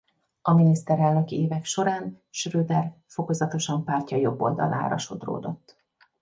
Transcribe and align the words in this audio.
A 0.41 0.53
miniszterelnöki 0.53 1.39
évek 1.41 1.65
során 1.65 2.21
Schröder 2.29 2.95
fokozatosan 3.05 3.83
pártja 3.83 4.17
jobboldalára 4.17 4.97
sodródott. 4.97 5.77